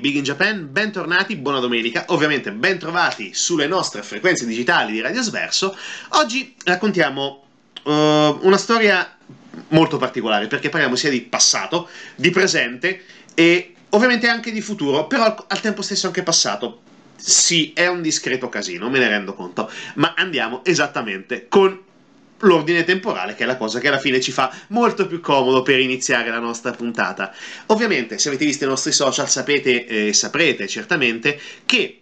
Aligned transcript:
Big 0.00 0.16
in 0.16 0.22
Japan, 0.22 0.72
bentornati, 0.72 1.36
buona 1.36 1.60
domenica, 1.60 2.06
ovviamente 2.08 2.50
bentrovati 2.52 3.34
sulle 3.34 3.66
nostre 3.66 4.02
frequenze 4.02 4.46
digitali 4.46 4.92
di 4.92 5.00
Radio 5.02 5.20
Sverso. 5.20 5.76
Oggi 6.10 6.56
raccontiamo 6.64 7.44
eh, 7.84 8.36
una 8.40 8.56
storia 8.56 9.18
molto 9.68 9.98
particolare 9.98 10.46
perché 10.46 10.70
parliamo 10.70 10.96
sia 10.96 11.10
di 11.10 11.20
passato, 11.20 11.88
di 12.14 12.30
presente 12.30 13.04
e 13.34 13.74
ovviamente 13.90 14.26
anche 14.26 14.50
di 14.52 14.62
futuro, 14.62 15.06
però 15.06 15.24
al, 15.24 15.44
al 15.46 15.60
tempo 15.60 15.82
stesso 15.82 16.06
anche 16.06 16.22
passato. 16.22 16.80
Sì, 17.16 17.74
è 17.74 17.86
un 17.86 18.00
discreto 18.00 18.48
casino, 18.48 18.88
me 18.88 18.98
ne 18.98 19.08
rendo 19.08 19.34
conto, 19.34 19.70
ma 19.96 20.14
andiamo 20.16 20.64
esattamente 20.64 21.46
con 21.48 21.78
l'ordine 22.40 22.84
temporale, 22.84 23.34
che 23.34 23.44
è 23.44 23.46
la 23.46 23.56
cosa 23.56 23.80
che 23.80 23.88
alla 23.88 23.98
fine 23.98 24.20
ci 24.20 24.32
fa 24.32 24.52
molto 24.68 25.06
più 25.06 25.20
comodo 25.20 25.62
per 25.62 25.78
iniziare 25.78 26.30
la 26.30 26.38
nostra 26.38 26.72
puntata. 26.72 27.34
Ovviamente, 27.66 28.18
se 28.18 28.28
avete 28.28 28.44
visto 28.44 28.64
i 28.64 28.68
nostri 28.68 28.92
social, 28.92 29.28
sapete 29.28 29.86
e 29.86 30.06
eh, 30.08 30.12
saprete 30.12 30.66
certamente 30.68 31.38
che 31.66 32.00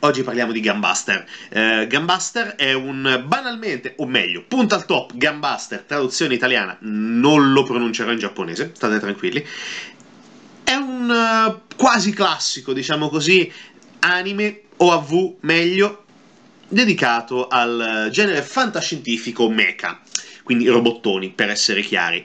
oggi 0.00 0.22
parliamo 0.22 0.52
di 0.52 0.60
Gunbuster. 0.60 1.26
Eh, 1.50 1.86
Gunbuster 1.88 2.54
è 2.56 2.72
un 2.72 3.24
banalmente, 3.26 3.94
o 3.98 4.06
meglio, 4.06 4.44
punta 4.46 4.74
al 4.76 4.86
top 4.86 5.16
Gunbuster, 5.16 5.82
traduzione 5.82 6.34
italiana, 6.34 6.76
non 6.80 7.52
lo 7.52 7.62
pronuncerò 7.62 8.10
in 8.12 8.18
giapponese, 8.18 8.72
state 8.74 8.98
tranquilli. 8.98 9.44
È 10.64 10.74
un 10.74 11.10
eh, 11.10 11.74
quasi 11.76 12.12
classico, 12.12 12.72
diciamo 12.72 13.08
così, 13.08 13.50
anime 14.00 14.62
o 14.76 14.92
AV 14.92 15.34
meglio 15.40 16.04
dedicato 16.70 17.48
al 17.48 18.08
genere 18.10 18.42
fantascientifico 18.42 19.50
mecha, 19.50 20.00
quindi 20.42 20.68
robottoni 20.68 21.30
per 21.30 21.50
essere 21.50 21.82
chiari, 21.82 22.24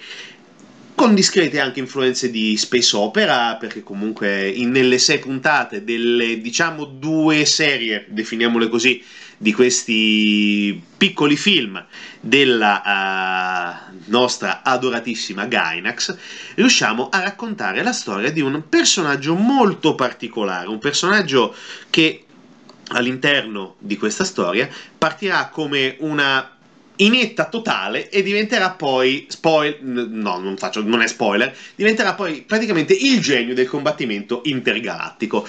con 0.94 1.14
discrete 1.14 1.60
anche 1.60 1.80
influenze 1.80 2.32
di 2.32 2.56
space 2.56 2.96
opera, 2.96 3.58
perché 3.58 3.84
comunque 3.84 4.48
in, 4.48 4.72
nelle 4.72 4.98
sei 4.98 5.20
puntate 5.20 5.84
delle 5.84 6.40
diciamo 6.40 6.86
due 6.86 7.44
serie, 7.44 8.06
definiamole 8.08 8.70
così, 8.70 9.04
di 9.38 9.52
questi 9.52 10.82
piccoli 10.96 11.36
film 11.36 11.84
della 12.22 13.82
uh, 13.92 13.94
nostra 14.06 14.62
adoratissima 14.64 15.46
Gainax, 15.46 16.16
riusciamo 16.56 17.10
a 17.10 17.20
raccontare 17.20 17.84
la 17.84 17.92
storia 17.92 18.32
di 18.32 18.40
un 18.40 18.64
personaggio 18.70 19.36
molto 19.36 19.96
particolare, 19.96 20.70
un 20.70 20.80
personaggio 20.80 21.54
che 21.90 22.25
all'interno 22.90 23.76
di 23.80 23.98
questa 23.98 24.24
storia 24.24 24.70
partirà 24.98 25.50
come 25.50 25.96
una 26.00 26.56
inetta 26.98 27.46
totale 27.46 28.10
e 28.10 28.22
diventerà 28.22 28.72
poi 28.72 29.26
spoiler 29.28 29.82
no 29.82 30.38
non 30.40 30.56
faccio 30.56 30.82
non 30.82 31.02
è 31.02 31.08
spoiler 31.08 31.54
diventerà 31.76 32.14
poi 32.14 32.44
praticamente 32.44 32.94
il 32.94 33.20
genio 33.20 33.54
del 33.54 33.68
combattimento 33.68 34.42
intergalattico. 34.46 35.48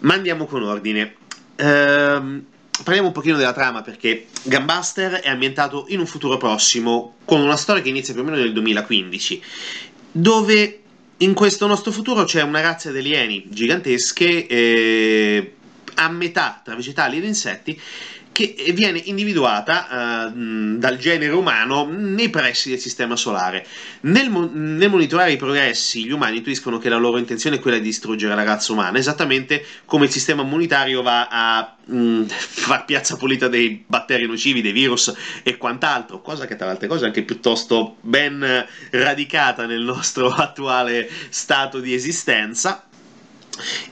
Ma 0.00 0.14
andiamo 0.14 0.46
con 0.46 0.62
ordine. 0.62 1.14
Ehm, 1.56 2.44
parliamo 2.84 3.08
un 3.08 3.12
pochino 3.12 3.36
della 3.36 3.52
trama 3.52 3.82
perché 3.82 4.26
Gunbuster 4.44 5.14
è 5.14 5.28
ambientato 5.28 5.86
in 5.88 5.98
un 5.98 6.06
futuro 6.06 6.36
prossimo 6.36 7.16
con 7.24 7.40
una 7.40 7.56
storia 7.56 7.82
che 7.82 7.88
inizia 7.88 8.14
più 8.14 8.22
o 8.22 8.24
meno 8.24 8.36
nel 8.36 8.52
2015 8.52 9.42
dove 10.12 10.80
in 11.18 11.34
questo 11.34 11.66
nostro 11.66 11.90
futuro 11.90 12.22
c'è 12.22 12.42
una 12.42 12.60
razza 12.60 12.92
di 12.92 12.98
alieni 12.98 13.46
gigantesche 13.48 14.46
eh, 14.46 15.54
a 15.98 16.08
metà 16.08 16.60
tra 16.62 16.74
vegetali 16.76 17.16
ed 17.16 17.24
insetti 17.24 17.80
che 18.38 18.70
viene 18.72 19.00
individuata 19.04 20.28
uh, 20.30 20.76
dal 20.76 20.96
genere 20.96 21.32
umano 21.32 21.88
nei 21.90 22.30
pressi 22.30 22.68
del 22.68 22.78
sistema 22.78 23.16
solare. 23.16 23.66
Nel, 24.02 24.30
mo- 24.30 24.48
nel, 24.52 24.88
monitorare 24.88 25.32
i 25.32 25.36
progressi, 25.36 26.04
gli 26.04 26.12
umani 26.12 26.36
intuiscono 26.36 26.78
che 26.78 26.88
la 26.88 26.98
loro 26.98 27.18
intenzione 27.18 27.56
è 27.56 27.58
quella 27.58 27.78
di 27.78 27.82
distruggere 27.82 28.36
la 28.36 28.44
razza 28.44 28.70
umana, 28.70 28.96
esattamente 28.96 29.64
come 29.86 30.04
il 30.04 30.12
sistema 30.12 30.42
immunitario 30.42 31.02
va 31.02 31.26
a 31.28 31.76
mh, 31.84 32.26
far 32.30 32.84
piazza 32.84 33.16
pulita 33.16 33.48
dei 33.48 33.82
batteri 33.84 34.26
nocivi, 34.28 34.62
dei 34.62 34.70
virus 34.70 35.12
e 35.42 35.56
quant'altro, 35.56 36.20
cosa 36.20 36.46
che 36.46 36.54
tra 36.54 36.66
le 36.66 36.72
altre 36.72 36.86
cose 36.86 37.04
è 37.04 37.06
anche 37.08 37.24
piuttosto 37.24 37.96
ben 38.02 38.64
radicata 38.92 39.66
nel 39.66 39.82
nostro 39.82 40.30
attuale 40.30 41.10
stato 41.30 41.80
di 41.80 41.92
esistenza. 41.92 42.87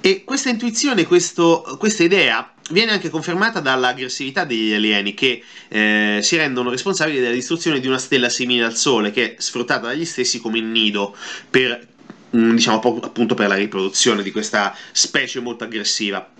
E 0.00 0.24
questa 0.24 0.50
intuizione, 0.50 1.04
questo, 1.06 1.76
questa 1.78 2.02
idea 2.02 2.52
viene 2.70 2.92
anche 2.92 3.10
confermata 3.10 3.60
dall'aggressività 3.60 4.44
degli 4.44 4.72
alieni 4.72 5.14
che 5.14 5.42
eh, 5.68 6.20
si 6.22 6.36
rendono 6.36 6.70
responsabili 6.70 7.20
della 7.20 7.34
distruzione 7.34 7.80
di 7.80 7.86
una 7.86 7.98
stella 7.98 8.28
simile 8.28 8.64
al 8.64 8.76
Sole 8.76 9.10
che 9.10 9.34
è 9.36 9.40
sfruttata 9.40 9.88
dagli 9.88 10.04
stessi 10.04 10.40
come 10.40 10.60
nido 10.60 11.16
per, 11.48 11.86
diciamo, 12.30 12.80
appunto 13.02 13.34
per 13.34 13.48
la 13.48 13.54
riproduzione 13.54 14.22
di 14.22 14.32
questa 14.32 14.76
specie 14.92 15.40
molto 15.40 15.64
aggressiva. 15.64 16.30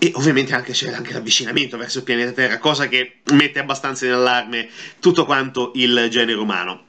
E 0.00 0.12
ovviamente 0.14 0.54
anche 0.54 0.72
c'è 0.72 0.92
anche 0.92 1.12
l'avvicinamento 1.12 1.76
verso 1.76 1.98
il 1.98 2.04
pianeta 2.04 2.30
Terra, 2.30 2.58
cosa 2.58 2.86
che 2.86 3.16
mette 3.32 3.58
abbastanza 3.58 4.06
in 4.06 4.12
allarme 4.12 4.68
tutto 5.00 5.24
quanto 5.24 5.72
il 5.74 6.06
genere 6.08 6.38
umano. 6.38 6.84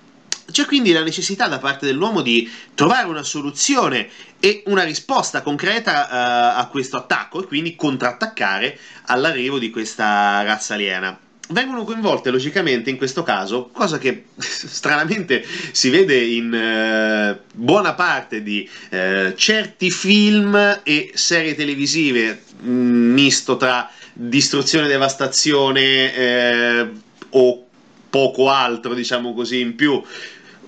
C'è 0.52 0.66
quindi 0.66 0.92
la 0.92 1.04
necessità 1.04 1.48
da 1.48 1.60
parte 1.60 1.86
dell'uomo 1.86 2.22
di 2.22 2.50
trovare 2.74 3.08
una 3.08 3.24
soluzione 3.24 4.10
e 4.40 4.64
una 4.68 4.84
risposta 4.84 5.42
concreta 5.42 6.06
uh, 6.06 6.60
a 6.60 6.68
questo 6.68 6.98
attacco 6.98 7.44
e 7.44 7.48
quindi 7.48 7.76
contrattaccare 7.76 8.78
all'arrivo 9.06 9.60
di 9.60 9.70
questa 9.70 10.44
razza 10.44 10.76
aliena. 10.76 11.18
Vengono 11.52 11.84
coinvolte 11.84 12.30
logicamente 12.30 12.92
in 12.92 12.98
questo 12.98 13.24
caso, 13.24 13.70
cosa 13.74 13.98
che 13.98 14.26
stranamente 14.38 15.44
si 15.72 15.90
vede 15.90 16.18
in 16.18 16.54
uh, 16.54 17.40
buona 17.54 17.94
parte 17.94 18.44
di 18.44 18.70
uh, 18.92 19.34
certi 19.34 19.90
film 19.90 20.82
e 20.84 21.12
serie 21.16 21.56
televisive, 21.56 22.44
mh, 22.60 22.70
misto 22.70 23.58
tra 23.58 23.90
distruzione 24.14 24.86
e 24.86 24.90
devastazione 24.90 26.92
o 27.30 27.64
poco 28.10 28.50
altro, 28.50 28.94
diciamo 28.94 29.34
così, 29.34 29.62
in 29.62 29.76
più 29.76 30.02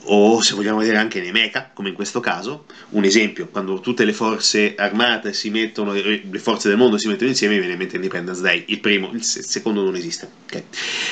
o 0.05 0.41
se 0.41 0.55
vogliamo 0.55 0.79
vedere 0.79 0.97
anche 0.97 1.21
nei 1.21 1.31
mecha, 1.31 1.69
come 1.73 1.89
in 1.89 1.95
questo 1.95 2.19
caso. 2.19 2.65
Un 2.89 3.03
esempio, 3.03 3.47
quando 3.47 3.79
tutte 3.79 4.05
le 4.05 4.13
forze 4.13 4.75
armate 4.75 5.33
si 5.33 5.49
mettono, 5.49 5.93
le 5.93 6.39
forze 6.39 6.69
del 6.69 6.77
mondo 6.77 6.97
si 6.97 7.07
mettono 7.07 7.29
insieme, 7.29 7.57
viene 7.57 7.73
in 7.73 7.79
mente 7.79 7.97
Independence 7.97 8.41
Day. 8.41 8.63
Il 8.67 8.79
primo, 8.79 9.11
il 9.11 9.23
secondo 9.23 9.83
non 9.83 9.95
esiste. 9.95 10.29
Okay. 10.45 10.65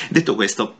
Detto 0.08 0.34
questo, 0.34 0.78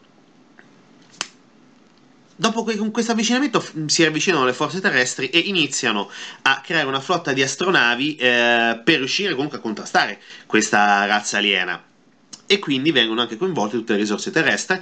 dopo 2.34 2.64
che 2.64 2.76
con 2.76 2.90
questo 2.90 3.12
avvicinamento 3.12 3.64
si 3.86 4.04
avvicinano 4.04 4.44
le 4.44 4.54
forze 4.54 4.80
terrestri 4.80 5.28
e 5.28 5.38
iniziano 5.38 6.10
a 6.42 6.60
creare 6.64 6.86
una 6.86 7.00
flotta 7.00 7.32
di 7.32 7.42
astronavi 7.42 8.16
eh, 8.16 8.80
per 8.82 8.96
riuscire 8.96 9.34
comunque 9.34 9.58
a 9.58 9.60
contrastare 9.60 10.20
questa 10.46 11.04
razza 11.04 11.38
aliena. 11.38 11.84
E 12.46 12.58
quindi 12.58 12.90
vengono 12.90 13.20
anche 13.20 13.36
coinvolte 13.36 13.76
tutte 13.76 13.92
le 13.92 14.00
risorse 14.00 14.32
terrestri 14.32 14.80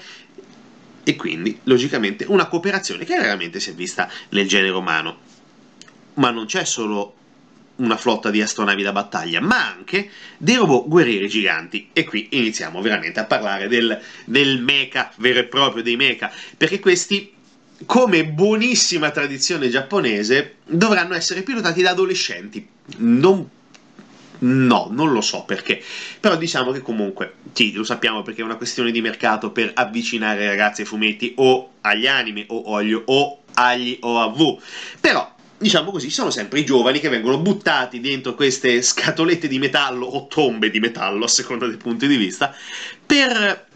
e 1.08 1.16
quindi 1.16 1.58
logicamente 1.62 2.26
una 2.28 2.48
cooperazione 2.48 3.06
che 3.06 3.16
raramente 3.16 3.60
si 3.60 3.70
è 3.70 3.74
vista 3.74 4.10
nel 4.28 4.46
genere 4.46 4.74
umano. 4.74 5.16
Ma 6.14 6.30
non 6.30 6.44
c'è 6.44 6.66
solo 6.66 7.14
una 7.76 7.96
flotta 7.96 8.28
di 8.28 8.42
astronavi 8.42 8.82
da 8.82 8.92
battaglia, 8.92 9.40
ma 9.40 9.70
anche 9.70 10.10
dei 10.36 10.56
robot 10.56 10.86
guerrieri 10.86 11.26
giganti. 11.26 11.88
E 11.94 12.04
qui 12.04 12.28
iniziamo 12.32 12.82
veramente 12.82 13.20
a 13.20 13.24
parlare 13.24 13.68
del, 13.68 13.98
del 14.26 14.60
mecha 14.60 15.10
vero 15.16 15.38
e 15.38 15.44
proprio, 15.44 15.82
dei 15.82 15.96
mecha, 15.96 16.30
perché 16.54 16.78
questi, 16.78 17.32
come 17.86 18.26
buonissima 18.26 19.10
tradizione 19.10 19.70
giapponese, 19.70 20.56
dovranno 20.66 21.14
essere 21.14 21.40
pilotati 21.40 21.80
da 21.80 21.92
adolescenti, 21.92 22.68
non 22.98 23.48
No, 24.40 24.88
non 24.90 25.12
lo 25.12 25.20
so 25.20 25.44
perché. 25.44 25.82
Però 26.20 26.36
diciamo 26.36 26.70
che 26.72 26.80
comunque, 26.80 27.34
sì, 27.52 27.72
lo 27.72 27.84
sappiamo 27.84 28.22
perché 28.22 28.42
è 28.42 28.44
una 28.44 28.56
questione 28.56 28.90
di 28.90 29.00
mercato 29.00 29.50
per 29.50 29.72
avvicinare 29.74 30.44
i 30.44 30.48
ragazzi 30.48 30.82
ai 30.82 30.86
fumetti 30.86 31.34
o 31.36 31.70
agli 31.80 32.06
anime 32.06 32.44
o, 32.48 32.76
agli, 32.76 33.00
o 33.04 33.42
agli 33.54 33.98
OAV. 34.00 34.58
Però, 35.00 35.34
diciamo 35.56 35.90
così, 35.90 36.10
sono 36.10 36.30
sempre 36.30 36.60
i 36.60 36.64
giovani 36.64 37.00
che 37.00 37.08
vengono 37.08 37.38
buttati 37.38 38.00
dentro 38.00 38.34
queste 38.34 38.80
scatolette 38.80 39.48
di 39.48 39.58
metallo 39.58 40.06
o 40.06 40.26
tombe 40.26 40.70
di 40.70 40.78
metallo, 40.80 41.24
a 41.24 41.28
seconda 41.28 41.66
dei 41.66 41.76
punti 41.76 42.06
di 42.06 42.16
vista, 42.16 42.54
per 43.04 43.67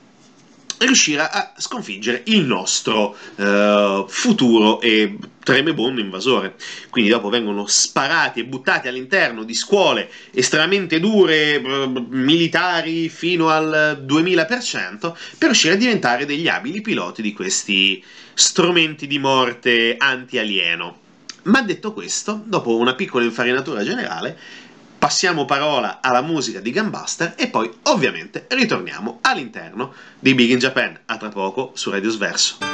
riuscire 0.87 1.23
a 1.23 1.53
sconfiggere 1.57 2.23
il 2.27 2.45
nostro 2.45 3.17
eh, 3.37 4.05
futuro 4.09 4.81
e 4.81 5.17
tremebondo 5.43 6.01
invasore. 6.01 6.55
Quindi 6.91 7.11
dopo 7.11 7.29
vengono 7.29 7.67
sparati 7.67 8.41
e 8.41 8.45
buttati 8.45 8.89
all'interno 8.89 9.43
di 9.43 9.55
scuole 9.55 10.11
estremamente 10.33 11.01
dure, 11.01 11.55
eh, 11.55 12.05
militari 12.09 13.09
fino 13.09 13.49
al 13.49 14.05
2000%, 14.07 14.99
per 15.39 15.49
riuscire 15.49 15.75
a 15.75 15.77
diventare 15.79 16.27
degli 16.27 16.49
abili 16.49 16.81
piloti 16.81 17.23
di 17.23 17.33
questi 17.33 18.03
strumenti 18.35 19.07
di 19.07 19.19
morte 19.19 19.97
anti-alieno. 19.99 21.01
Ma 21.45 21.61
detto 21.63 21.93
questo, 21.93 22.41
dopo 22.45 22.77
una 22.77 22.95
piccola 22.95 23.25
infarinatura 23.25 23.83
generale, 23.83 24.39
passiamo 25.03 25.47
parola 25.47 25.99
alla 26.01 26.23
musica 26.23 26.61
di 26.61 26.71
Gunbuster 26.71 27.35
e 27.37 27.49
poi 27.49 27.69
ovviamente 27.87 28.47
ritorniamo 28.51 29.19
all'interno 29.23 29.93
di 30.21 30.33
Big 30.33 30.51
in 30.51 30.59
Japan. 30.59 30.97
A 31.07 31.17
tra 31.17 31.29
poco 31.29 31.73
su 31.75 31.91
Radio 31.91 32.09
Sverso.「 32.09 32.72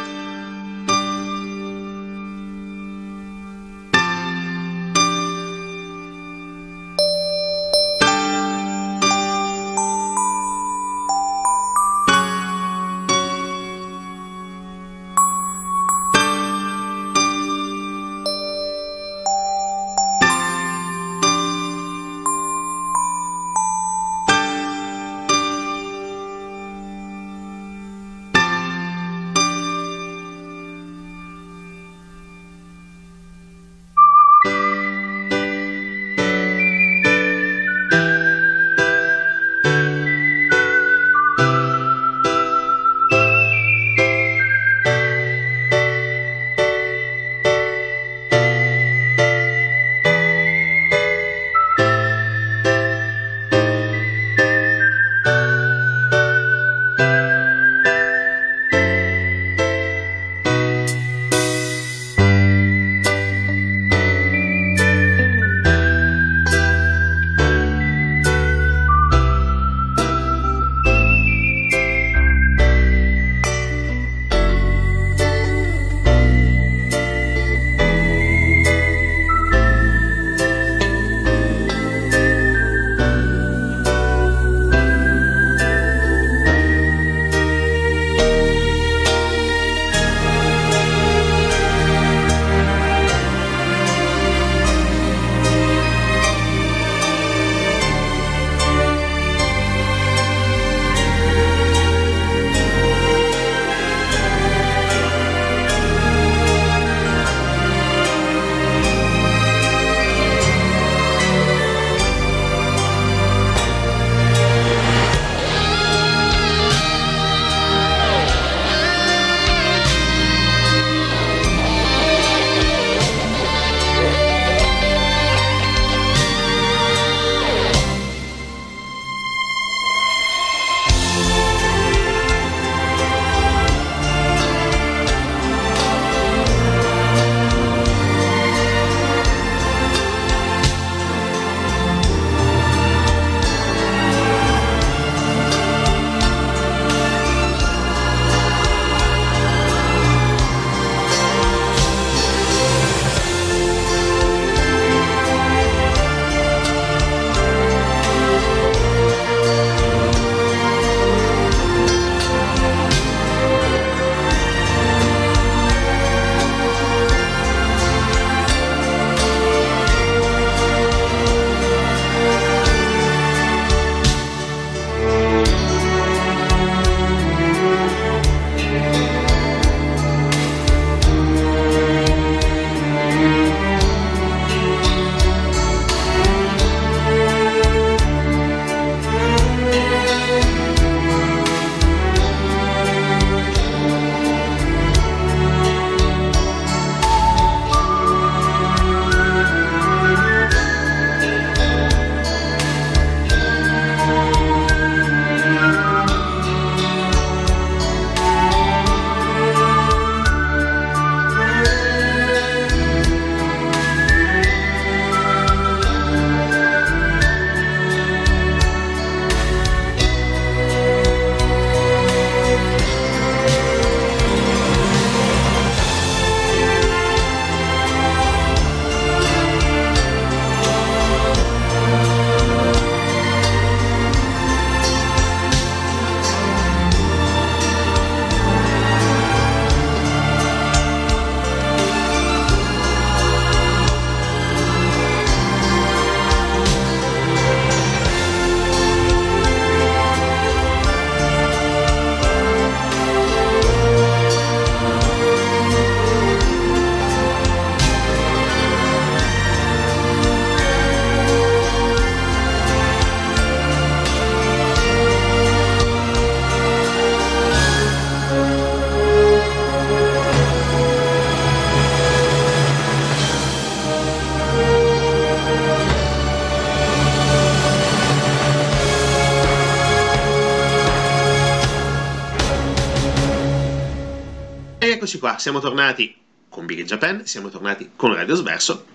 eccoci 285.18 285.20
qua, 285.20 285.38
siamo 285.38 285.58
tornati 285.58 286.14
con 286.48 286.64
Big 286.64 286.84
Japan, 286.84 287.26
siamo 287.26 287.48
tornati 287.48 287.90
con 287.96 288.14
Radio 288.14 288.37
Sverso. 288.37 288.87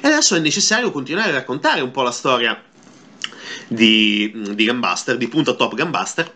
E 0.00 0.06
adesso 0.06 0.34
è 0.34 0.40
necessario 0.40 0.90
continuare 0.90 1.30
a 1.30 1.34
raccontare 1.34 1.80
un 1.80 1.90
po' 1.92 2.02
la 2.02 2.10
storia 2.10 2.60
di, 3.68 4.32
di 4.54 4.66
Gunbuster, 4.66 5.16
di 5.16 5.28
Punta 5.28 5.54
Top 5.54 5.74
Gunbuster, 5.76 6.32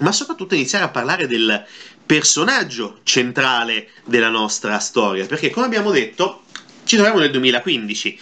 ma 0.00 0.10
soprattutto 0.10 0.54
iniziare 0.54 0.84
a 0.84 0.88
parlare 0.88 1.26
del 1.26 1.64
personaggio 2.04 3.00
centrale 3.04 3.90
della 4.04 4.30
nostra 4.30 4.78
storia, 4.78 5.26
perché 5.26 5.50
come 5.50 5.66
abbiamo 5.66 5.90
detto 5.90 6.42
ci 6.84 6.96
troviamo 6.96 7.20
nel 7.20 7.30
2015, 7.30 8.18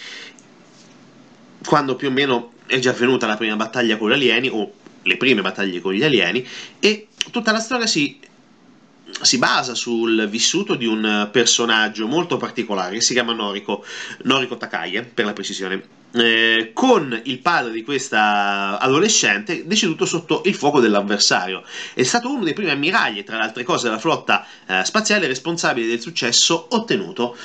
quando 1.65 1.95
più 1.95 2.09
o 2.09 2.11
meno 2.11 2.53
è 2.67 2.77
già 2.79 2.91
avvenuta 2.91 3.25
la 3.25 3.35
prima 3.35 3.55
battaglia 3.55 3.97
con 3.97 4.09
gli 4.09 4.13
alieni, 4.13 4.49
o 4.49 4.73
le 5.01 5.17
prime 5.17 5.41
battaglie 5.41 5.81
con 5.81 5.93
gli 5.93 6.03
alieni, 6.03 6.47
e 6.79 7.07
tutta 7.31 7.51
la 7.51 7.59
storia 7.59 7.87
si 7.87 8.19
si 9.21 9.37
basa 9.37 9.75
sul 9.75 10.27
vissuto 10.29 10.75
di 10.75 10.85
un 10.85 11.29
personaggio 11.31 12.07
molto 12.07 12.37
particolare 12.37 12.95
che 12.95 13.01
si 13.01 13.13
chiama 13.13 13.33
Noriko, 13.33 13.85
Noriko 14.23 14.57
Takaya 14.57 15.03
per 15.03 15.25
la 15.25 15.33
precisione, 15.33 15.81
eh, 16.13 16.71
con 16.73 17.19
il 17.23 17.39
padre 17.39 17.71
di 17.71 17.83
questa 17.83 18.77
adolescente 18.79 19.65
deceduto 19.65 20.05
sotto 20.05 20.41
il 20.45 20.55
fuoco 20.55 20.79
dell'avversario. 20.79 21.63
È 21.93 22.03
stato 22.03 22.29
uno 22.29 22.43
dei 22.43 22.53
primi 22.53 22.71
ammiragli, 22.71 23.23
tra 23.23 23.37
le 23.37 23.43
altre 23.43 23.63
cose, 23.63 23.85
della 23.85 23.99
flotta 23.99 24.45
eh, 24.67 24.83
spaziale 24.85 25.27
responsabile 25.27 25.87
del 25.87 26.01
successo 26.01 26.67
ottenuto 26.71 27.35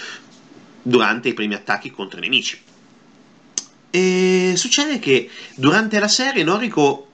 durante 0.82 1.28
i 1.28 1.34
primi 1.34 1.54
attacchi 1.54 1.90
contro 1.90 2.18
i 2.18 2.22
nemici. 2.22 2.60
E 3.90 4.52
succede 4.56 4.98
che 4.98 5.30
durante 5.54 5.98
la 5.98 6.08
serie 6.08 6.44
Noriko 6.44 7.06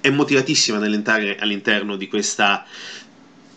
è 0.00 0.10
motivatissima 0.10 0.78
nell'entrare 0.78 1.36
all'interno 1.36 1.96
di 1.96 2.08
questa 2.08 2.64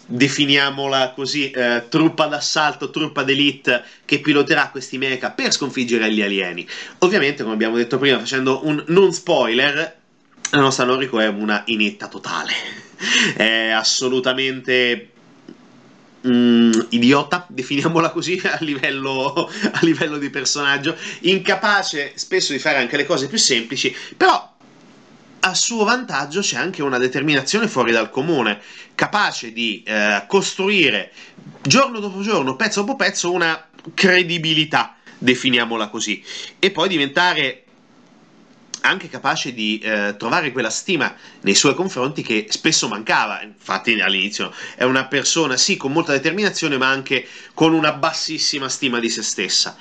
definiamola 0.05 1.11
così, 1.11 1.51
eh, 1.51 1.83
truppa 1.89 2.27
d'assalto, 2.27 2.89
truppa 2.89 3.23
d'elite 3.23 3.83
che 4.05 4.19
piloterà 4.19 4.69
questi 4.69 4.97
mecha 4.97 5.31
per 5.31 5.51
sconfiggere 5.51 6.11
gli 6.11 6.21
alieni. 6.21 6.67
Ovviamente, 6.99 7.43
come 7.43 7.55
abbiamo 7.55 7.77
detto 7.77 7.97
prima, 7.97 8.19
facendo 8.19 8.61
un 8.65 8.83
non 8.87 9.13
spoiler, 9.13 10.01
la 10.51 10.59
nostra 10.59 10.85
Noriko 10.85 11.19
è 11.19 11.27
una 11.27 11.63
inetta 11.65 12.07
totale. 12.07 12.81
È 13.35 13.69
assolutamente 13.69 15.09
mm, 16.25 16.71
idiota, 16.89 17.45
definiamola 17.49 18.11
così, 18.11 18.39
a 18.45 18.57
livello, 18.61 19.49
a 19.71 19.79
livello 19.81 20.17
di 20.17 20.29
personaggio, 20.29 20.95
incapace 21.21 22.13
spesso 22.15 22.53
di 22.53 22.59
fare 22.59 22.77
anche 22.77 22.95
le 22.95 23.05
cose 23.05 23.27
più 23.27 23.37
semplici, 23.37 23.93
però 24.15 24.52
a 25.45 25.53
suo 25.55 25.83
vantaggio 25.83 26.39
c'è 26.39 26.55
anche 26.55 26.81
una 26.81 26.97
determinazione 26.97 27.67
fuori 27.67 27.91
dal 27.91 28.09
comune, 28.09 28.61
capace 28.95 29.51
di 29.51 29.83
eh, 29.85 30.23
costruire 30.25 31.11
giorno 31.61 31.99
dopo 31.99 32.21
giorno, 32.21 32.55
pezzo 32.55 32.81
dopo 32.81 32.95
pezzo, 32.95 33.31
una 33.31 33.67
credibilità, 33.93 34.95
definiamola 35.17 35.89
così, 35.89 36.23
e 36.59 36.71
poi 36.71 36.87
diventare 36.87 37.63
anche 38.81 39.09
capace 39.09 39.53
di 39.53 39.79
eh, 39.79 40.15
trovare 40.17 40.51
quella 40.53 40.69
stima 40.69 41.13
nei 41.41 41.55
suoi 41.55 41.73
confronti 41.73 42.21
che 42.21 42.47
spesso 42.49 42.87
mancava. 42.87 43.41
Infatti, 43.41 43.99
all'inizio 43.99 44.53
è 44.75 44.83
una 44.83 45.05
persona, 45.05 45.57
sì, 45.57 45.77
con 45.77 45.91
molta 45.91 46.11
determinazione, 46.11 46.77
ma 46.77 46.87
anche 46.87 47.27
con 47.53 47.73
una 47.73 47.93
bassissima 47.93 48.67
stima 48.69 48.99
di 48.99 49.09
se 49.09 49.23
stessa. 49.23 49.77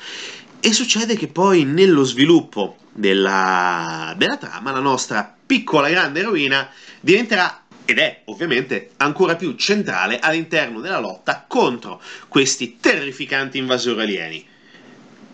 E 0.61 0.73
succede 0.73 1.17
che 1.17 1.27
poi 1.27 1.65
nello 1.65 2.05
sviluppo 2.05 2.77
della, 2.93 4.15
della 4.17 4.37
trama 4.37 4.71
la 4.71 4.79
nostra 4.79 5.37
piccola 5.53 5.91
grande 5.91 6.21
eroina 6.21 6.67
diventerà 6.99 7.65
ed 7.85 7.99
è 7.99 8.23
ovviamente 8.25 8.93
ancora 8.97 9.37
più 9.37 9.55
centrale 9.57 10.19
all'interno 10.19 10.81
della 10.81 10.99
lotta 10.99 11.45
contro 11.47 12.01
questi 12.29 12.79
terrificanti 12.81 13.59
invasori 13.59 14.01
alieni. 14.01 14.47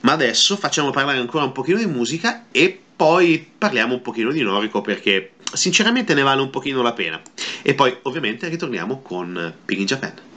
Ma 0.01 0.11
adesso 0.11 0.57
facciamo 0.57 0.91
parlare 0.91 1.19
ancora 1.19 1.45
un 1.45 1.53
pochino 1.53 1.79
di 1.79 1.87
musica 1.87 2.47
e 2.51 2.77
poi 2.97 3.49
parliamo 3.57 3.95
un 3.95 4.03
pochino 4.03 4.33
di 4.33 4.43
Noriko 4.43 4.81
perché 4.81 5.35
sinceramente 5.53 6.15
ne 6.15 6.23
vale 6.23 6.43
un 6.43 6.51
pochino 6.51 6.83
la 6.83 6.95
pena. 6.95 7.23
E 7.63 7.75
poi 7.75 7.97
ovviamente 8.03 8.49
ritorniamo 8.49 9.01
con 9.01 9.55
Pig 9.65 9.79
in 9.79 9.87
Japan. 9.87 10.28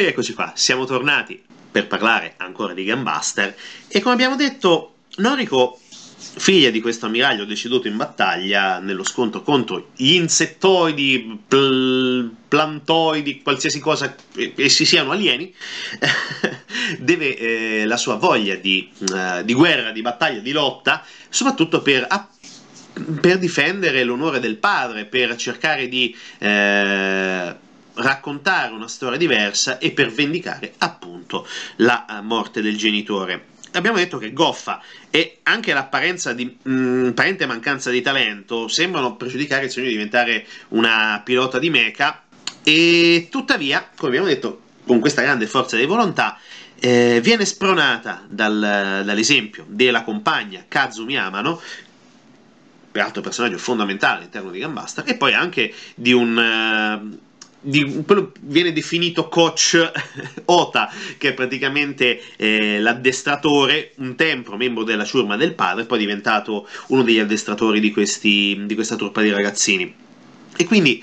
Eccoci 0.00 0.32
qua, 0.32 0.52
siamo 0.56 0.86
tornati 0.86 1.42
per 1.70 1.86
parlare 1.86 2.34
ancora 2.38 2.72
di 2.72 2.84
Gambuster 2.84 3.54
e 3.88 4.00
come 4.00 4.14
abbiamo 4.14 4.36
detto, 4.36 4.94
Noriko, 5.16 5.78
figlia 6.16 6.70
di 6.70 6.80
questo 6.80 7.06
ammiraglio 7.06 7.44
deceduto 7.44 7.88
in 7.88 7.96
battaglia 7.98 8.78
nello 8.78 9.04
scontro 9.04 9.42
contro 9.42 9.88
gli 9.94 10.14
insettoidi, 10.14 11.40
pl- 11.46 12.34
plantoidi, 12.48 13.42
qualsiasi 13.42 13.80
cosa 13.80 14.14
essi 14.56 14.86
siano 14.86 15.10
alieni, 15.10 15.54
deve 16.98 17.36
eh, 17.36 17.84
la 17.84 17.98
sua 17.98 18.14
voglia 18.14 18.54
di, 18.54 18.90
uh, 18.98 19.42
di, 19.42 19.52
guerra, 19.52 19.92
di 19.92 20.00
battaglia, 20.00 20.40
di 20.40 20.52
lotta, 20.52 21.04
soprattutto 21.28 21.82
per 21.82 22.06
app- 22.08 22.30
per 23.20 23.38
difendere 23.38 24.04
l'onore 24.04 24.40
del 24.40 24.56
padre, 24.56 25.06
per 25.06 25.34
cercare 25.36 25.88
di 25.88 26.14
eh, 26.38 27.56
raccontare 27.94 28.72
una 28.72 28.88
storia 28.88 29.18
diversa 29.18 29.78
e 29.78 29.92
per 29.92 30.10
vendicare 30.10 30.74
appunto 30.78 31.46
la 31.76 32.06
eh, 32.06 32.20
morte 32.22 32.62
del 32.62 32.76
genitore. 32.76 33.46
Abbiamo 33.72 33.96
detto 33.96 34.18
che 34.18 34.32
Goffa 34.32 34.82
e 35.10 35.38
anche 35.44 35.72
l'apparenza 35.72 36.32
di 36.32 36.58
mh, 36.62 37.08
apparente 37.10 37.46
mancanza 37.46 37.90
di 37.90 38.02
talento 38.02 38.68
sembrano 38.68 39.16
pregiudicare 39.16 39.64
il 39.64 39.70
sogno 39.70 39.86
di 39.86 39.92
diventare 39.92 40.46
una 40.68 41.20
pilota 41.24 41.58
di 41.58 41.70
mecha 41.70 42.22
e 42.62 43.28
tuttavia, 43.30 43.88
come 43.96 44.08
abbiamo 44.08 44.26
detto, 44.26 44.60
con 44.84 45.00
questa 45.00 45.22
grande 45.22 45.46
forza 45.46 45.76
di 45.76 45.86
volontà 45.86 46.38
eh, 46.78 47.20
viene 47.22 47.44
spronata 47.46 48.24
dal, 48.28 49.02
dall'esempio 49.04 49.64
della 49.68 50.02
compagna 50.02 50.64
Kazumi 50.68 51.16
Amano 51.16 51.60
peraltro 52.92 53.22
personaggio 53.22 53.56
fondamentale 53.56 54.18
all'interno 54.18 54.50
di 54.50 54.58
Gambasta, 54.58 55.02
e 55.04 55.16
poi 55.16 55.32
anche 55.32 55.74
di 55.94 56.12
un... 56.12 56.36
Uh, 56.36 57.30
di 57.62 58.02
viene 58.40 58.72
definito 58.72 59.28
coach 59.28 59.90
Ota, 60.46 60.92
che 61.16 61.30
è 61.30 61.32
praticamente 61.34 62.20
eh, 62.36 62.80
l'addestratore, 62.80 63.92
un 63.96 64.16
tempo 64.16 64.56
membro 64.56 64.82
della 64.82 65.04
ciurma 65.04 65.36
del 65.36 65.54
padre, 65.54 65.84
poi 65.84 65.98
diventato 65.98 66.68
uno 66.88 67.02
degli 67.02 67.20
addestratori 67.20 67.80
di, 67.80 67.92
questi, 67.92 68.60
di 68.66 68.74
questa 68.74 68.96
truppa 68.96 69.22
di 69.22 69.30
ragazzini. 69.30 69.94
E 70.56 70.64
quindi 70.64 71.02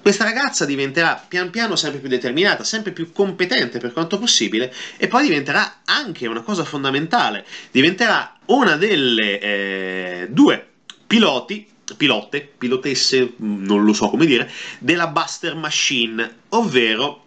questa 0.00 0.24
ragazza 0.24 0.66
diventerà 0.66 1.24
pian 1.26 1.48
piano 1.48 1.76
sempre 1.76 1.98
più 1.98 2.10
determinata, 2.10 2.62
sempre 2.62 2.92
più 2.92 3.10
competente 3.10 3.78
per 3.78 3.94
quanto 3.94 4.18
possibile, 4.18 4.72
e 4.98 5.08
poi 5.08 5.22
diventerà 5.22 5.80
anche 5.86 6.26
una 6.26 6.42
cosa 6.42 6.62
fondamentale, 6.62 7.46
diventerà 7.70 8.36
una 8.46 8.76
delle 8.76 9.40
eh, 9.40 10.26
due 10.28 10.66
piloti 11.06 11.72
pilote, 11.96 12.40
pilotesse, 12.56 13.34
non 13.36 13.84
lo 13.84 13.92
so 13.92 14.08
come 14.08 14.26
dire, 14.26 14.50
della 14.78 15.08
Buster 15.08 15.54
Machine, 15.54 16.36
ovvero 16.50 17.24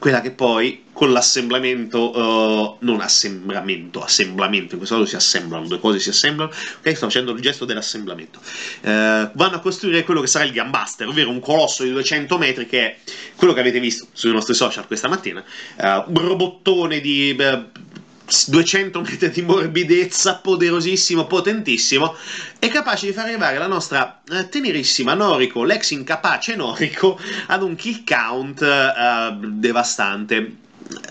quella 0.00 0.22
che 0.22 0.30
poi 0.30 0.84
con 0.92 1.12
l'assemblamento, 1.12 2.18
uh, 2.18 2.76
non 2.80 3.00
assemblamento, 3.00 4.02
assemblamento, 4.02 4.72
in 4.72 4.78
questo 4.78 4.96
caso 4.96 5.06
si 5.06 5.16
assemblano, 5.16 5.66
due 5.66 5.78
cose 5.78 5.98
si 5.98 6.08
assemblano, 6.08 6.50
ok, 6.50 6.96
sto 6.96 7.06
facendo 7.06 7.32
il 7.32 7.40
gesto 7.40 7.64
dell'assemblamento, 7.66 8.38
uh, 8.38 8.88
vanno 8.88 9.56
a 9.56 9.58
costruire 9.60 10.02
quello 10.04 10.22
che 10.22 10.26
sarà 10.26 10.44
il 10.44 10.52
Gambuster, 10.52 11.06
ovvero 11.06 11.30
un 11.30 11.40
colosso 11.40 11.84
di 11.84 11.90
200 11.90 12.38
metri 12.38 12.66
che 12.66 12.80
è 12.80 12.98
quello 13.36 13.52
che 13.52 13.60
avete 13.60 13.78
visto 13.78 14.06
sui 14.12 14.32
nostri 14.32 14.54
social 14.54 14.86
questa 14.86 15.08
mattina, 15.08 15.44
uh, 15.76 15.84
un 16.06 16.26
robottone 16.26 17.00
di 17.00 17.36
200 18.48 19.00
metri 19.00 19.30
di 19.30 19.42
morbidezza, 19.42 20.36
poderosissimo, 20.36 21.26
potentissimo, 21.26 22.14
è 22.58 22.68
capace 22.68 23.06
di 23.06 23.12
far 23.12 23.26
arrivare 23.26 23.58
la 23.58 23.66
nostra 23.66 24.22
eh, 24.30 24.48
tenerissima 24.48 25.14
Noriko, 25.14 25.64
l'ex 25.64 25.90
incapace 25.90 26.54
Noriko, 26.54 27.18
ad 27.48 27.62
un 27.62 27.74
kill 27.74 28.04
count 28.04 28.62
eh, 28.62 29.36
devastante. 29.36 30.56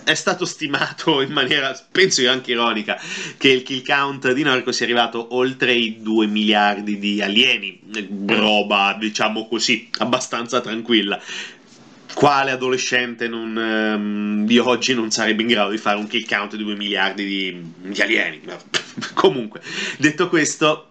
È 0.04 0.14
stato 0.14 0.44
stimato 0.44 1.22
in 1.22 1.32
maniera, 1.32 1.78
penso 1.90 2.20
io 2.20 2.30
anche 2.30 2.50
ironica, 2.50 3.00
che 3.36 3.48
il 3.48 3.62
kill 3.62 3.84
count 3.84 4.32
di 4.32 4.42
Noriko 4.42 4.72
sia 4.72 4.84
arrivato 4.84 5.34
oltre 5.34 5.72
i 5.72 6.02
2 6.02 6.26
miliardi 6.26 6.98
di 6.98 7.22
alieni, 7.22 7.80
roba, 8.26 8.96
diciamo 8.98 9.46
così, 9.46 9.88
abbastanza 9.98 10.60
tranquilla 10.60 11.20
quale 12.14 12.50
adolescente 12.50 13.28
non, 13.28 13.56
ehm, 13.56 14.46
di 14.46 14.58
oggi 14.58 14.94
non 14.94 15.10
sarebbe 15.10 15.42
in 15.42 15.48
grado 15.48 15.70
di 15.70 15.78
fare 15.78 15.98
un 15.98 16.06
kill 16.06 16.26
count 16.26 16.56
di 16.56 16.64
2 16.64 16.76
miliardi 16.76 17.24
di, 17.24 17.62
di 17.90 18.00
alieni? 18.00 18.40
Comunque, 19.14 19.60
detto 19.98 20.28
questo, 20.28 20.90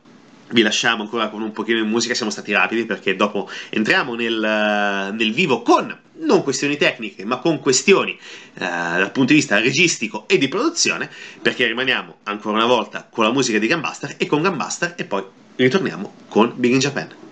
vi 0.52 0.62
lasciamo 0.62 1.04
ancora 1.04 1.30
con 1.30 1.42
un 1.42 1.52
pochino 1.52 1.82
di 1.82 1.88
musica, 1.88 2.14
siamo 2.14 2.32
stati 2.32 2.52
rapidi 2.52 2.86
perché 2.86 3.16
dopo 3.16 3.50
entriamo 3.70 4.16
nel, 4.16 5.14
nel 5.14 5.34
vivo 5.34 5.62
con 5.62 5.96
non 6.20 6.44
questioni 6.44 6.78
tecniche, 6.78 7.26
ma 7.26 7.38
con 7.38 7.60
questioni 7.60 8.12
eh, 8.12 8.60
dal 8.60 9.12
punto 9.12 9.34
di 9.34 9.40
vista 9.40 9.60
registico 9.60 10.28
e 10.28 10.38
di 10.38 10.48
produzione, 10.48 11.10
perché 11.42 11.66
rimaniamo 11.66 12.20
ancora 12.24 12.58
una 12.58 12.66
volta 12.66 13.08
con 13.10 13.24
la 13.24 13.32
musica 13.32 13.60
di 13.60 13.68
Gambuster 13.68 14.16
e 14.18 14.26
con 14.26 14.42
Gambuster 14.42 14.96
e 14.98 15.06
poi 15.06 15.24
ritorniamo 15.56 16.14
con 16.28 16.54
Big 16.56 16.74
in 16.74 16.80
Japan. 16.80 17.29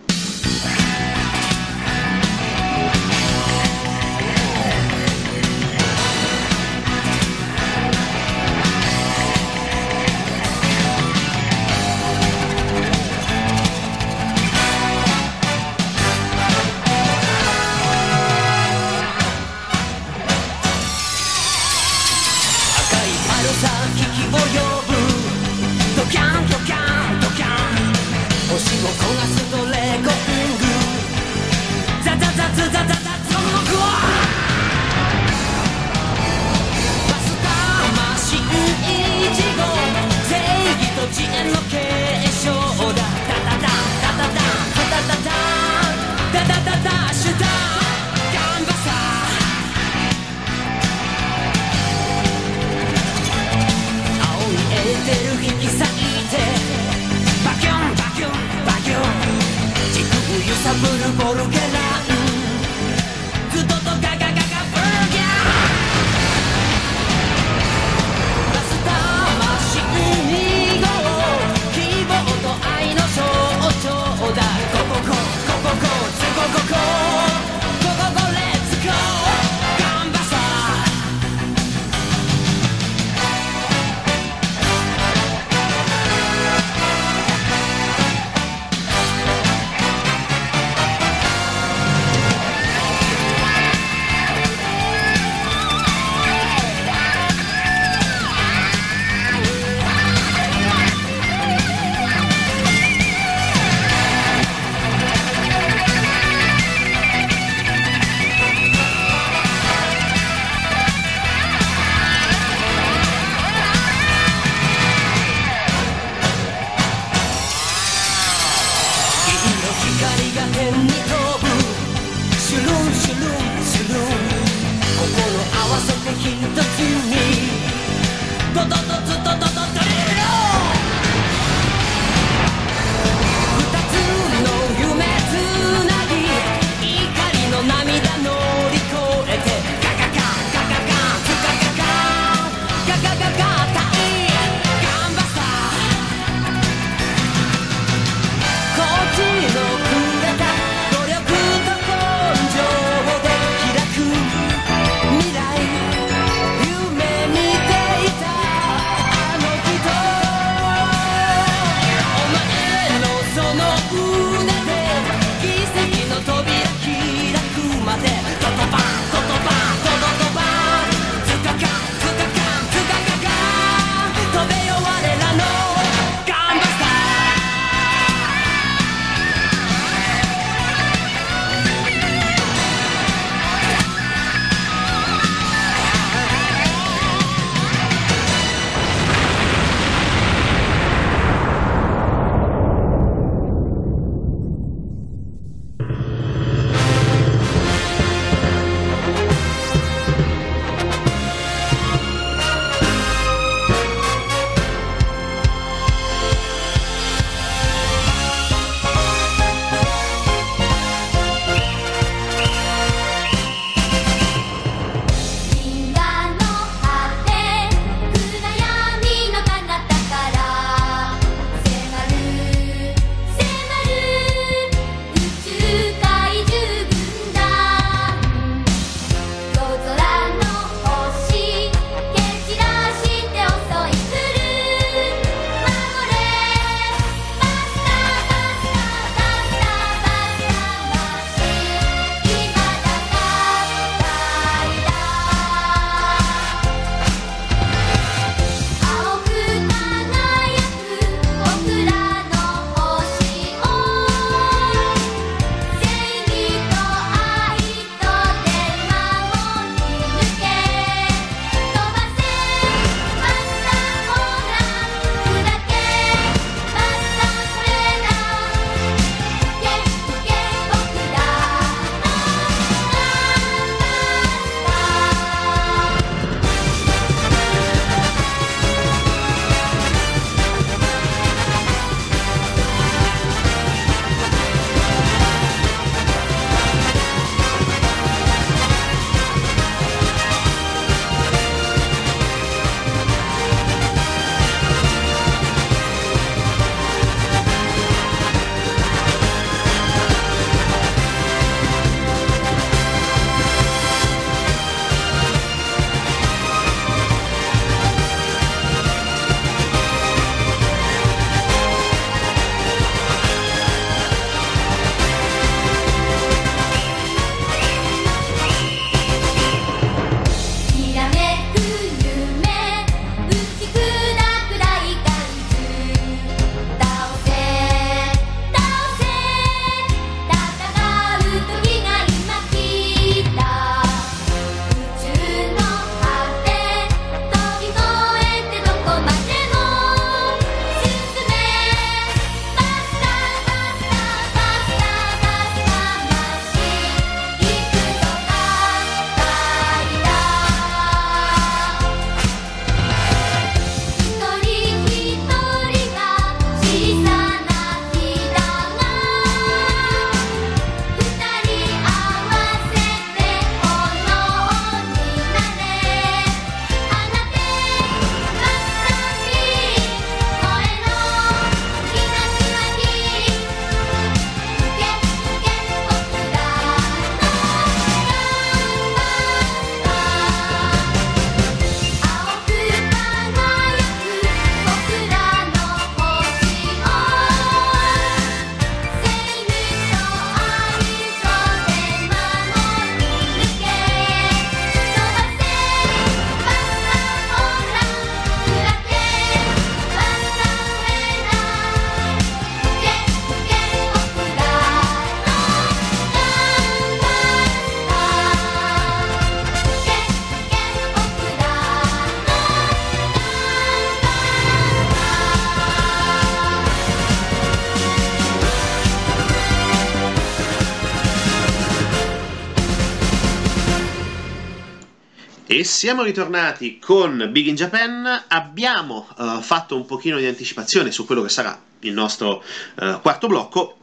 Siamo 425.68 426.02
ritornati 426.02 426.80
con 426.80 427.28
Big 427.30 427.48
in 427.48 427.56
Japan, 427.56 428.24
abbiamo 428.30 429.08
uh, 429.18 429.42
fatto 429.42 429.76
un 429.76 429.86
pochino 429.86 430.18
di 430.18 430.26
anticipazione 430.26 430.92
su 430.92 431.06
quello 431.06 431.22
che 431.22 431.30
sarà 431.30 431.62
il 431.82 431.92
nostro 431.92 432.42
uh, 432.78 433.02
quarto 433.02 433.28
blocco, 433.28 433.78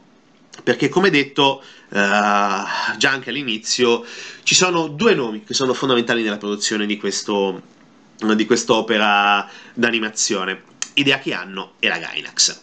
perché 0.63 0.89
come 0.89 1.11
detto 1.11 1.61
uh, 1.61 1.97
già 1.97 3.11
anche 3.11 3.29
all'inizio 3.29 4.03
ci 4.43 4.55
sono 4.55 4.87
due 4.87 5.13
nomi 5.13 5.43
che 5.43 5.53
sono 5.53 5.73
fondamentali 5.73 6.23
nella 6.23 6.37
produzione 6.37 6.87
di, 6.87 6.97
questo, 6.97 7.61
di 8.17 8.45
quest'opera 8.45 9.47
d'animazione, 9.73 10.63
Hideaki 10.95 11.31
Anno 11.33 11.73
e 11.79 11.87
la 11.87 11.99
Gainax. 11.99 12.61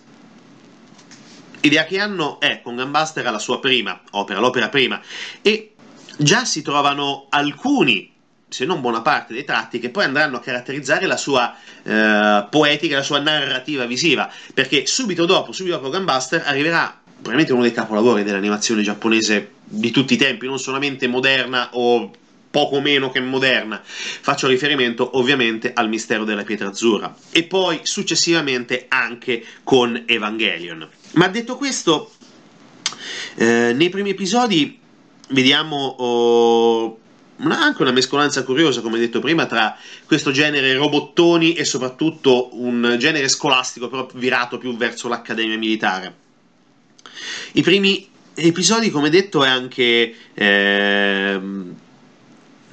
Hideaki 1.61 1.99
Anno 1.99 2.41
è 2.41 2.61
con 2.61 2.75
Gunbuster 2.75 3.25
alla 3.25 3.39
sua 3.39 3.61
prima 3.61 4.03
opera, 4.11 4.41
l'opera 4.41 4.69
prima, 4.69 5.01
e 5.43 5.75
già 6.17 6.45
si 6.45 6.61
trovano 6.61 7.27
alcuni 7.31 8.12
se 8.53 8.65
non 8.65 8.81
buona 8.81 9.01
parte 9.01 9.33
dei 9.33 9.45
tratti 9.45 9.79
che 9.79 9.91
poi 9.91 10.05
andranno 10.05 10.37
a 10.37 10.41
caratterizzare 10.41 11.07
la 11.07 11.17
sua 11.17 11.57
eh, 11.83 12.47
poetica, 12.51 12.97
la 12.97 13.03
sua 13.03 13.19
narrativa 13.19 13.87
visiva, 13.87 14.31
perché 14.53 14.87
subito 14.87 15.27
dopo, 15.27 15.53
subito 15.53 15.77
dopo 15.77 15.91
Gunbuster 15.91 16.43
arriverà 16.45 17.01
probabilmente 17.05 17.53
uno 17.53 17.62
dei 17.62 17.73
capolavori 17.73 18.25
dell'animazione 18.25 18.83
giapponese 18.83 19.53
di 19.65 19.91
tutti 19.91 20.15
i 20.15 20.17
tempi, 20.17 20.47
non 20.47 20.59
solamente 20.59 21.07
moderna 21.07 21.71
o 21.73 22.11
poco 22.51 22.81
meno 22.81 23.11
che 23.11 23.21
moderna. 23.21 23.81
Faccio 23.83 24.47
riferimento 24.47 25.17
ovviamente 25.19 25.73
al 25.73 25.88
mistero 25.88 26.25
della 26.25 26.43
pietra 26.43 26.69
azzurra 26.69 27.15
e 27.33 27.45
poi 27.45 27.81
successivamente 27.83 28.87
anche 28.88 29.45
con 29.65 30.03
Evangelion. 30.07 30.87
Ma 31.12 31.29
detto 31.29 31.57
questo, 31.57 32.12
eh, 33.37 33.73
nei 33.75 33.88
primi 33.88 34.11
episodi 34.11 34.79
vediamo 35.29 35.77
oh, 35.99 36.99
una, 37.42 37.61
anche 37.61 37.83
una 37.83 37.92
mescolanza 37.92 38.44
curiosa, 38.44 38.81
come 38.81 38.98
detto 38.98 39.20
prima, 39.20 39.46
tra 39.46 39.76
questo 40.07 40.31
genere 40.31 40.72
robottoni 40.74 41.55
e 41.55 41.64
soprattutto 41.64 42.50
un 42.61 42.96
genere 42.98 43.28
scolastico, 43.28 43.88
però 43.88 44.09
virato 44.14 44.59
più 44.59 44.76
verso 44.76 45.09
l'accademia 45.09 45.59
militare. 45.59 46.14
I 47.52 47.62
primi 47.62 48.09
episodi, 48.35 48.90
come 48.90 49.11
detto, 49.11 49.44
è 49.44 49.48
anche 49.48 50.14
eh, 50.35 51.40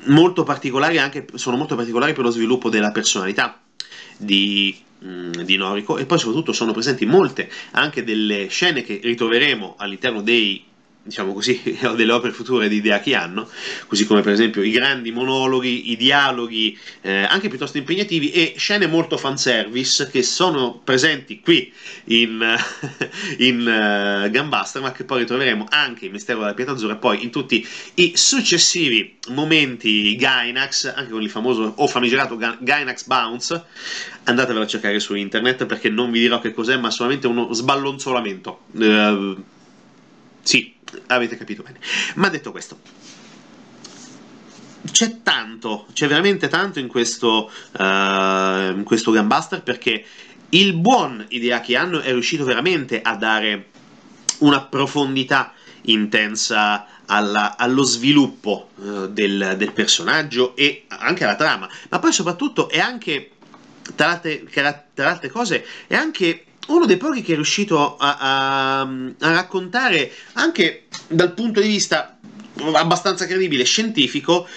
molto 0.06 0.44
particolari, 0.44 0.98
anche, 0.98 1.26
sono 1.36 1.58
molto 1.58 1.76
particolari 1.76 2.14
per 2.14 2.24
lo 2.24 2.32
sviluppo 2.32 2.70
della 2.70 2.92
personalità 2.92 3.60
di, 4.18 4.76
mm, 5.04 5.32
di 5.32 5.58
Noriko 5.58 5.98
e 5.98 6.06
poi 6.06 6.20
soprattutto 6.20 6.54
sono 6.54 6.72
presenti 6.72 7.06
molte 7.06 7.50
anche 7.72 8.04
delle 8.04 8.48
scene 8.48 8.84
che 8.84 9.00
ritroveremo 9.02 9.76
all'interno 9.78 10.22
dei 10.22 10.66
diciamo 11.10 11.34
così, 11.34 11.62
delle 11.96 12.12
opere 12.12 12.32
future 12.32 12.70
di 12.70 12.78
Hideaki 12.78 13.14
Anno, 13.14 13.50
così 13.88 14.06
come 14.06 14.22
per 14.22 14.32
esempio 14.32 14.62
i 14.62 14.72
grandi 14.72 15.12
monologhi, 15.12 15.92
i 15.92 15.98
dialoghi, 15.98 16.78
eh, 17.02 17.24
anche 17.24 17.50
piuttosto 17.50 17.78
impegnativi, 17.78 18.32
e 18.32 18.54
scene 18.58 18.88
molto 18.88 19.18
fanservice 19.18 20.10
che 20.10 20.24
sono 20.24 20.80
presenti 20.84 21.42
qui 21.42 21.72
in, 22.06 22.56
in 23.38 24.26
uh, 24.26 24.30
Gunbuster, 24.30 24.82
ma 24.82 24.92
che 24.92 25.04
poi 25.04 25.20
ritroveremo 25.20 25.66
anche 25.70 26.06
in 26.06 26.12
Mistero 26.12 26.40
della 26.40 26.54
Pietra 26.54 26.74
Azzurra 26.74 26.94
e 26.94 26.98
poi 26.98 27.24
in 27.24 27.32
tutti 27.32 27.68
i 27.96 28.14
successivi 28.16 29.18
momenti 29.30 30.16
Gainax, 30.16 30.94
anche 30.96 31.12
con 31.12 31.22
il 31.22 31.30
famoso 31.30 31.74
o 31.76 31.88
famigerato 31.88 32.38
Gainax 32.38 33.06
Bounce, 33.06 33.64
andatevelo 34.24 34.64
a 34.64 34.68
cercare 34.68 35.00
su 35.00 35.16
internet 35.16 35.66
perché 35.66 35.90
non 35.90 36.12
vi 36.12 36.20
dirò 36.20 36.40
che 36.40 36.54
cos'è, 36.54 36.78
ma 36.78 36.92
solamente 36.92 37.28
uno 37.28 37.52
sballonzolamento. 37.52 38.60
Uh, 38.74 39.44
sì, 40.42 40.76
avete 41.08 41.38
capito 41.38 41.64
bene. 41.64 41.80
Ma 42.16 42.30
detto 42.30 42.52
questo, 42.52 42.80
c'è 44.92 45.22
tanto, 45.22 45.86
c'è 45.94 46.08
veramente 46.08 46.48
tanto 46.48 46.80
in 46.80 46.88
questo, 46.88 47.52
uh, 47.78 47.82
in 47.82 48.84
questo 48.86 49.12
Gunbuster 49.12 49.62
perché 49.62 50.06
il 50.50 50.74
buon 50.74 51.26
Hideaki 51.28 51.76
Anno 51.76 52.00
è 52.00 52.12
riuscito 52.12 52.44
veramente 52.44 53.02
a 53.02 53.16
dare 53.16 53.68
una 54.40 54.62
profondità 54.62 55.54
intensa 55.84 56.86
alla, 57.06 57.58
allo 57.58 57.84
sviluppo 57.84 58.70
uh, 58.76 59.08
del, 59.08 59.56
del, 59.58 59.72
personaggio 59.74 60.56
e 60.56 60.86
anche 60.88 61.24
alla 61.24 61.36
trama, 61.36 61.70
ma 61.90 62.00
poi 62.00 62.14
soprattutto 62.14 62.70
è 62.70 62.80
anche, 62.80 63.32
tra 63.96 64.18
tra 64.18 65.10
altre 65.10 65.30
cose, 65.30 65.66
è 65.88 65.96
anche 65.96 66.46
uno 66.68 66.86
dei 66.86 66.98
pochi 66.98 67.22
che 67.22 67.32
è 67.32 67.36
riuscito 67.36 67.98
a, 67.98 68.18
a, 68.20 68.80
a 68.82 69.32
raccontare 69.32 70.12
anche 70.34 70.86
dal 71.08 71.34
punto 71.34 71.60
di 71.60 71.68
vista 71.68 72.18
abbastanza 72.74 73.26
credibile, 73.26 73.64
scientifico, 73.64 74.48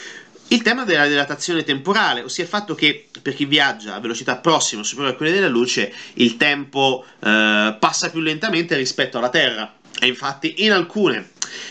il 0.49 0.61
tema 0.62 0.85
della 0.85 1.07
dilatazione 1.07 1.65
temporale, 1.65 2.23
ossia 2.23 2.45
il 2.45 2.51
fatto 2.51 2.75
che 2.75 3.09
per 3.23 3.35
chi 3.35 3.47
viaggia 3.47 3.95
a 3.95 4.01
velocità 4.01 4.37
prossima 4.37 4.83
superiore 4.83 5.15
a 5.15 5.17
quella 5.17 5.33
della 5.33 5.49
luce, 5.49 5.93
il 6.15 6.37
tempo 6.37 7.05
eh, 7.21 7.77
passa 7.79 8.11
più 8.11 8.21
lentamente 8.21 8.77
rispetto 8.77 9.17
alla 9.19 9.31
Terra. 9.31 9.73
E 10.03 10.09
infatti 10.09 10.65
in 10.65 10.73
alcune 10.73 11.29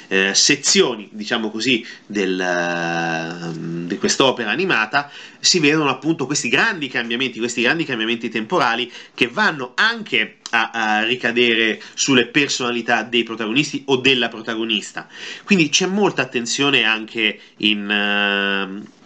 eh, 0.08 0.34
sezioni, 0.34 1.10
diciamo 1.12 1.52
così, 1.52 1.86
del, 2.06 2.40
uh, 2.40 3.88
di 3.88 3.98
quest'opera 3.98 4.50
animata 4.50 5.12
si 5.42 5.60
vedono 5.60 5.90
appunto 5.90 6.26
questi 6.26 6.48
grandi 6.48 6.88
cambiamenti, 6.88 7.40
questi 7.40 7.62
grandi 7.62 7.84
cambiamenti 7.84 8.30
temporali 8.30 8.90
che 9.14 9.28
vanno 9.28 9.74
anche 9.76 10.38
a, 10.52 10.70
a 10.72 11.04
ricadere 11.04 11.82
sulle 11.94 12.28
personalità 12.28 13.04
dei 13.04 13.24
protagonisti 13.24 13.84
o 13.88 13.98
della 13.98 14.30
protagonista. 14.30 15.10
Quindi 15.44 15.68
c'è 15.68 15.88
molta 15.88 16.22
attenzione 16.22 16.84
anche 16.84 17.38
in... 17.58 18.86
Uh, 18.86 19.00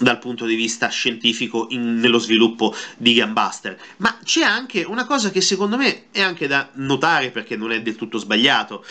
dal 0.00 0.18
punto 0.18 0.46
di 0.46 0.54
vista 0.54 0.88
scientifico 0.88 1.66
in, 1.70 1.98
nello 1.98 2.18
sviluppo 2.18 2.74
di 2.96 3.14
Gunbuster. 3.14 3.78
Ma 3.98 4.18
c'è 4.24 4.42
anche 4.42 4.82
una 4.82 5.04
cosa 5.04 5.30
che 5.30 5.40
secondo 5.40 5.76
me 5.76 6.04
è 6.10 6.20
anche 6.20 6.46
da 6.46 6.70
notare 6.74 7.30
perché 7.30 7.56
non 7.56 7.72
è 7.72 7.82
del 7.82 7.96
tutto 7.96 8.18
sbagliato, 8.18 8.84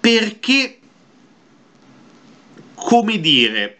perché, 0.00 0.78
come 2.74 3.20
dire, 3.20 3.78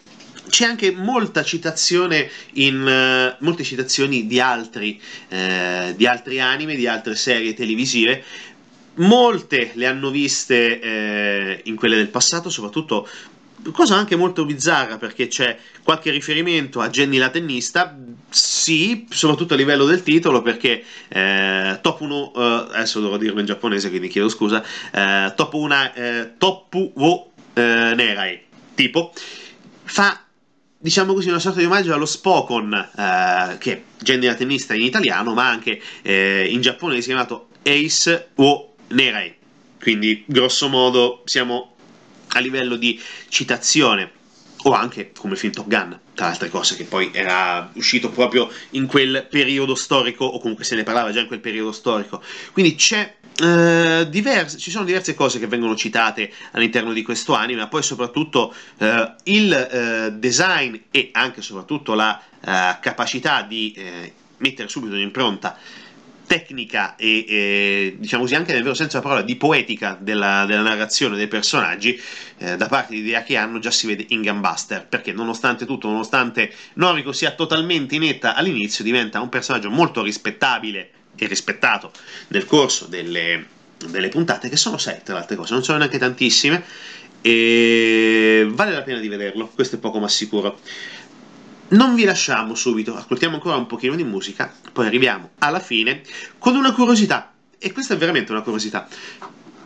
c'è 0.49 0.65
anche 0.65 0.93
molta 0.93 1.43
citazione 1.43 2.31
in 2.55 3.37
uh, 3.39 3.45
molte 3.45 3.65
citazioni 3.65 4.27
di 4.27 4.41
altri, 4.41 5.01
uh, 5.29 5.95
di 5.95 6.07
altri 6.07 6.41
anime, 6.41 6.77
di 6.77 6.87
altre 6.87 7.15
serie 7.15 7.55
televisive. 7.55 8.25
Molte 8.99 9.73
le 9.75 9.87
hanno 9.87 10.11
viste 10.11 11.61
uh, 11.63 11.69
in 11.69 11.77
quelle 11.77 11.97
del 11.97 12.09
passato, 12.09 12.49
soprattutto 12.49 13.09
cosa 13.73 13.97
anche 13.97 14.17
molto 14.17 14.45
bizzarra 14.45 14.99
perché 14.99 15.29
c'è 15.29 15.57
qualche 15.83 16.11
riferimento 16.11 16.81
a 16.81 16.89
Jenny 16.89 17.19
la 17.19 17.31
tennista, 17.31 17.97
sì, 18.29 19.07
soprattutto 19.11 19.55
a 19.55 19.57
livello 19.57 19.85
del 19.85 20.03
titolo 20.03 20.43
perché 20.43 20.85
eh, 21.09 21.79
Topu 21.81 22.33
eh, 22.35 22.67
adesso 22.73 23.01
dovrò 23.01 23.17
dirlo 23.17 23.41
in 23.41 23.47
giapponese 23.47 23.89
quindi 23.89 24.09
chiedo 24.09 24.29
scusa, 24.29 24.65
eh, 24.93 25.33
Topu 25.35 25.59
una 25.59 25.93
eh, 25.93 26.33
Topu 26.39 26.93
wo 26.95 27.33
eh, 27.55 27.93
Nerai, 27.95 28.41
tipo, 28.75 29.13
fa 29.85 30.21
diciamo 30.79 31.15
così, 31.15 31.29
una 31.29 31.39
sorta 31.39 31.59
di 31.59 31.65
omaggio 31.65 31.95
allo 31.95 32.07
Spokon, 32.07 32.73
eh, 32.75 33.59
che 33.59 33.85
è 34.05 34.17
la 34.19 34.35
tennista 34.35 34.75
in 34.75 34.83
italiano, 34.83 35.35
ma 35.35 35.49
anche 35.49 35.81
eh, 36.03 36.47
in 36.49 36.61
giapponese 36.61 37.07
chiamato 37.07 37.49
Ace 37.63 38.29
wo 38.35 38.75
Nerai. 38.89 39.35
Quindi, 39.81 40.25
grosso 40.27 40.69
modo, 40.69 41.23
siamo 41.25 41.76
a 42.29 42.39
livello 42.39 42.77
di 42.77 43.01
citazione 43.29 44.11
o 44.63 44.73
anche 44.73 45.13
come 45.17 45.37
film 45.37 45.53
Top 45.53 45.69
Gun, 45.69 45.99
tra 46.15 46.27
altre 46.27 46.49
cose, 46.49 46.77
che 46.77 46.85
poi 46.85 47.11
era 47.13 47.71
uscito 47.75 48.11
proprio 48.11 48.51
in 48.71 48.87
quel 48.87 49.27
periodo 49.31 49.75
storico, 49.75 50.25
o 50.25 50.41
comunque 50.41 50.65
se 50.65 50.75
ne 50.75 50.83
parlava 50.83 51.13
già 51.13 51.21
in 51.21 51.29
quel 51.29 51.41
periodo 51.41 51.73
storico. 51.73 52.23
Quindi 52.53 52.75
c'è 52.75 53.15
Uh, 53.39 54.09
diverse, 54.09 54.57
ci 54.57 54.71
sono 54.71 54.87
diverse 54.87 55.13
cose 55.13 55.39
che 55.39 55.47
vengono 55.47 55.77
citate 55.77 56.33
all'interno 56.53 56.95
di 56.95 57.03
questo 57.03 57.35
anime, 57.35 57.61
ma 57.61 57.69
poi 57.69 57.83
soprattutto 57.83 58.55
uh, 58.79 58.87
il 59.25 60.09
uh, 60.11 60.19
design 60.19 60.75
e 60.91 61.11
anche 61.13 61.43
soprattutto 61.43 61.93
la 61.93 62.19
capacità 62.81 63.43
di 63.43 63.77
mettere 64.39 64.69
subito 64.69 64.95
un'impronta 64.95 65.59
tecnica 66.27 66.97
e, 66.97 67.25
e, 67.29 67.97
diciamo 67.99 68.23
così 68.23 68.35
anche 68.35 68.53
nel 68.53 68.63
vero 68.63 68.75
senso 68.75 68.99
della 68.99 69.09
parola 69.09 69.25
di 69.25 69.37
poetica 69.37 69.97
della, 70.01 70.45
della 70.47 70.63
narrazione 70.63 71.17
dei 71.17 71.29
personaggi 71.29 72.01
eh, 72.39 72.57
da 72.57 72.67
parte 72.67 72.95
di 72.95 73.17
che 73.25 73.37
hanno 73.37 73.59
già 73.59 73.71
si 73.71 73.87
vede 73.87 74.05
in 74.09 74.23
Gunbuster 74.23 74.87
perché 74.87 75.13
nonostante 75.13 75.65
tutto 75.65 75.89
nonostante 75.89 76.53
Noriko 76.75 77.13
sia 77.13 77.31
totalmente 77.33 77.95
inetta 77.95 78.35
all'inizio 78.35 78.85
diventa 78.85 79.21
un 79.21 79.29
personaggio 79.29 79.71
molto 79.71 80.03
rispettabile 80.03 80.91
e 81.17 81.27
rispettato 81.27 81.93
nel 82.29 82.45
corso 82.45 82.87
delle, 82.87 83.47
delle 83.89 84.09
puntate 84.09 84.49
che 84.49 84.57
sono 84.57 84.79
sei 84.79 85.01
tra 85.03 85.15
le 85.15 85.21
altre 85.21 85.37
cose 85.37 85.55
non 85.55 85.65
sono 85.65 85.79
neanche 85.79 85.99
tantissime 85.99 86.63
e 87.23 88.47
vale 88.51 88.73
la 88.73 88.83
pena 88.83 88.99
di 88.99 89.09
vederlo 89.09 89.49
questo 89.49 89.77
è 89.77 89.79
poco 89.79 89.99
ma 89.99 90.09
sicuro 90.09 90.61
non 91.69 91.95
vi 91.95 92.05
lasciamo 92.05 92.55
subito, 92.55 92.95
ascoltiamo 92.97 93.35
ancora 93.35 93.57
un 93.57 93.67
pochino 93.67 93.95
di 93.95 94.05
musica, 94.05 94.53
poi 94.73 94.87
arriviamo 94.87 95.31
alla 95.39 95.61
fine 95.61 96.03
con 96.39 96.55
una 96.55 96.73
curiosità, 96.73 97.33
e 97.59 97.73
questa 97.73 97.95
è 97.95 97.97
veramente 97.97 98.33
una 98.33 98.43
curiosità, 98.43 98.89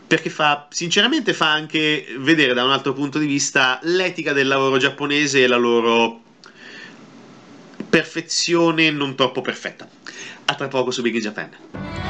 perché 0.06 0.30
fa, 0.30 0.66
sinceramente 0.70 1.32
fa 1.34 1.52
anche 1.52 2.06
vedere 2.18 2.54
da 2.54 2.64
un 2.64 2.70
altro 2.70 2.92
punto 2.92 3.18
di 3.18 3.26
vista 3.26 3.78
l'etica 3.82 4.32
del 4.32 4.48
lavoro 4.48 4.76
giapponese 4.76 5.44
e 5.44 5.46
la 5.46 5.56
loro 5.56 6.22
perfezione 7.88 8.90
non 8.90 9.14
troppo 9.14 9.40
perfetta. 9.40 9.88
A 10.46 10.54
tra 10.54 10.68
poco 10.68 10.90
su 10.90 11.02
Big 11.02 11.14
in 11.14 11.20
Japan. 11.20 12.09